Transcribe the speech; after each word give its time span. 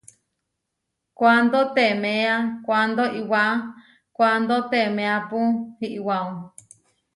Kuándo 1.19 1.59
teeméa 1.75 2.35
kuándo 2.65 3.03
iʼwá 3.19 3.43
kuándo 4.17 4.55
teeméapu 4.71 5.39
iʼwao. 5.97 6.29